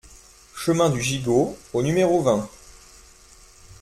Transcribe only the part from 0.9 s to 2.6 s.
Gigot au numéro vingt